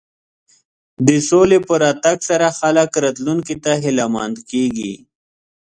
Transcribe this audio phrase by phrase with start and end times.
[1.07, 4.93] د سولې په راتګ سره خلک راتلونکي ته هیله مند کېږي.